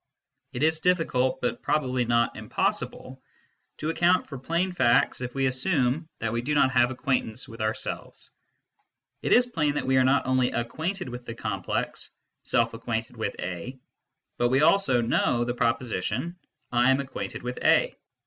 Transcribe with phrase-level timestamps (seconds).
[0.51, 3.21] It is difficult, but probably not impossible,
[3.77, 8.31] to account for plain facts if we assume that we do notjiave acquaintance with ourselves
[9.21, 12.09] It is plain that we are not only acquainted with the complex"
[12.45, 13.77] Self acquainted with A,"
[14.39, 16.35] but we also know the proposition"
[16.71, 17.95] I am acquainted with A."